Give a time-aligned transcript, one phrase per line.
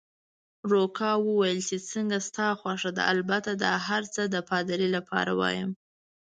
[0.71, 5.69] روکا وویل: چې څنګه ستا خوښه ده، البته دا هرڅه د پادري لپاره وایم.